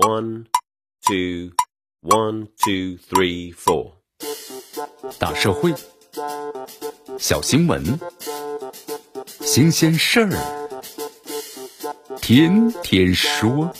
[0.00, 0.46] One,
[1.06, 1.52] two,
[2.00, 3.92] one, two, three, four。
[5.18, 5.74] 大社会，
[7.18, 8.00] 小新闻，
[9.42, 10.30] 新鲜事儿，
[12.18, 13.70] 天天说。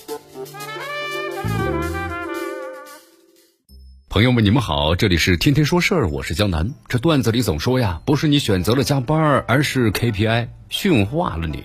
[4.11, 6.75] 朋友们，你们好，这里是天天说事儿，我是江南。
[6.87, 11.65] 这段子里总说呀，不是你选择了加班，而是 KPI 驯化了你。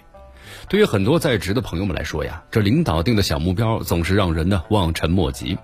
[0.68, 5.58] 对于很多在职的朋友们来说呀，这领导定的小目标总是让人呢望尘莫及。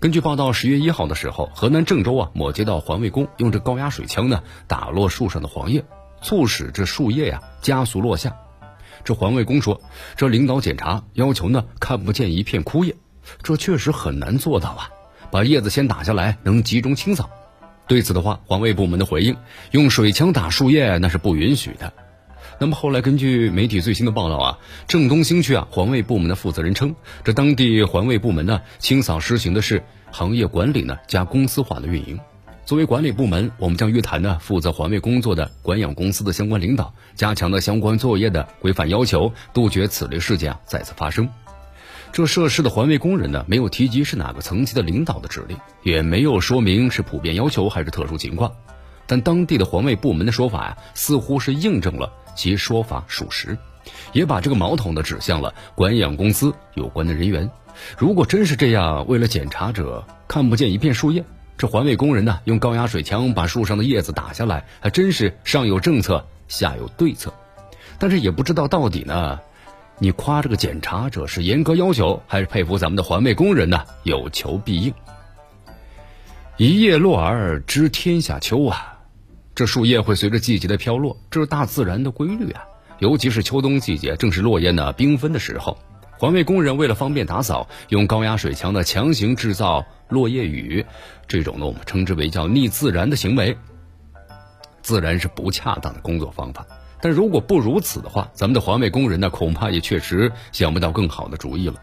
[0.00, 5.84] 根据报道，十月一号的时候，河南郑州啊某街道环卫工用这高压水枪呢打落树上的黄叶，
[6.22, 8.36] 促使这树叶呀加速落下。
[9.04, 9.80] 这环卫工说，
[10.16, 12.96] 这领导检查要求呢看不见一片枯叶，
[13.44, 14.90] 这确实很难做到啊。
[15.30, 17.30] 把叶子先打下来，能集中清扫。
[17.86, 19.36] 对此的话，环卫部门的回应，
[19.70, 21.92] 用水枪打树叶那是不允许的。
[22.62, 26.94] 那么后来，根据媒体最新的报道啊，郑东新区啊环卫部门的负责人称，
[27.24, 32.20] 这当地环卫部门呢清扫实行的是行业管理呢加公司化的运营。
[32.64, 41.28] 作为管理部门，我们将约谈呢负责环卫工作的管养公司的相关领导，加强了相关作业的规范要求，杜绝此类事件啊再次发生。
[42.12, 48.52] 这涉事的环卫工人呢没有提及是哪个层级的领导的指令，也没有说明是普遍要求还是特殊情况。
[49.08, 52.12] 但当地的环卫部门的说法呀，似乎是印证了。
[52.34, 53.56] 其说法属实，
[54.12, 57.50] 也把这个矛头呢指向了管养公司有关的人员。
[57.96, 61.24] 如果真是这样，为了检查者看不见一片树叶，
[61.56, 67.32] 这环卫工人呢用高压水枪把树上的叶子打下来，还真是上有政策下有对策。
[67.98, 69.38] 但是也不知道到底呢，
[69.98, 74.92] 你夸这个检查者是严格要求，还是佩服咱们的环卫工人呢有求必应。
[76.58, 78.91] 一叶落而知天下秋啊！
[79.62, 82.64] 这树叶会随着季节的飘落，这是大自然的规律啊。
[82.98, 85.78] 尤其是秋冬季节，正是落叶呢缤纷的时候。
[86.18, 90.84] 环卫工人为了方便打扫，用高压水枪呢强行制造落叶雨，
[91.28, 93.56] 这种呢我们称之为叫逆自然的行为，
[94.82, 96.66] 自然是不恰当的工作方法。
[97.00, 101.76] 但如果不如此的话，咱们的环卫工人呢恐怕也确实想不到更好的主意了。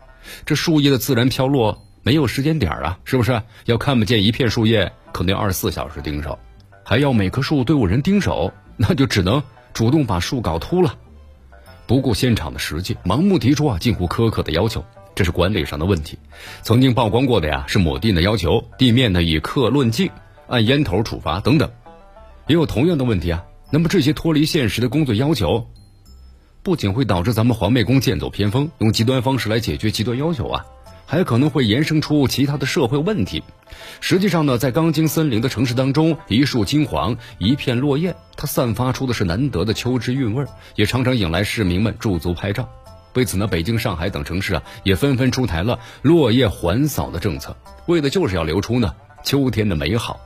[0.46, 3.42] 这树叶的自然飘落没有时间点啊，是不是？
[3.64, 6.38] 要看不见一片树叶，可能要二十四小时盯梢。
[6.90, 10.96] 还要每棵树都有人盯守， 那就只能主动把树搞秃了，
[11.86, 14.84] 不顾现场的实际，盲目提出啊近乎苛刻的要求，
[15.14, 16.18] 这是管理上的问题。
[16.64, 20.10] 曾经曝光过的呀，是抹地的要求地面呢以克论径，
[20.48, 21.70] 按烟头处罚等等，
[22.48, 23.46] 也有同样的问题啊。
[23.70, 25.68] 那么这些脱离现实的工作要求，
[26.64, 30.66] 不仅会导致咱们环卫工剑走偏锋，用极端方式来解决极端要求啊。
[31.10, 33.44] 还可能会延伸出其他的社会问题。
[34.00, 42.70] 实际上呢，在钢筋森林的城市当中，一树金黄，一片落叶，它散发出的是难得的秋之韵味儿，也常常引来市民们驻足拍照。
[43.16, 48.94] 为此呢，北京、上海等城市啊，也纷纷出台了落叶环扫的政策，为的就是要留出呢。
[49.24, 50.20] 秋天的美好，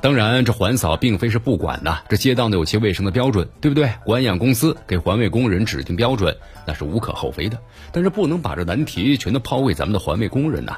[0.00, 3.92] 当然这环扫并非是不管呐，这街道呢有其卫生的标准，对不对？
[4.04, 6.36] 管养公司给环卫工人指定标准，
[6.66, 7.58] 那是无可厚非的。
[7.92, 10.76] 但是不能把这难题全都抛给咱们的环卫工人呐，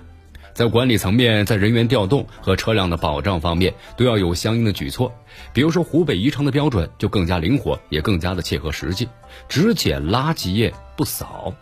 [0.52, 5.12] 在管理层面，在人员调动和车辆的保障方面都要有相应的举措。
[5.52, 9.08] 比如说湖北宜昌的标准就更加灵活，也更加的切合实际，
[9.48, 11.54] 只捡垃圾叶不扫，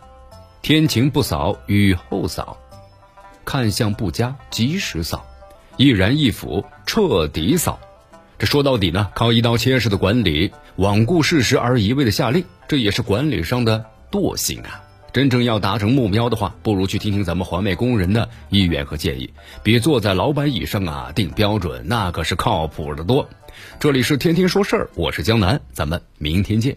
[0.61, 2.57] 天晴不扫，雨后扫，
[3.45, 5.25] 看相不佳及时扫。
[5.79, 7.79] 一燃一腐，彻底扫。
[8.37, 14.83] 这说到底呢，靠一刀切式的管理，罔顾事实而一味的下令，这也是管理上的惰性啊。
[15.13, 19.29] 真正要达成目标的话，不如去听听咱们环卫工人的意愿和建议，
[19.63, 23.29] 比坐在老板椅上啊定标准，那可是靠谱的多。
[23.79, 26.75] 这里是天天说事儿，我是江南，咱们明天见。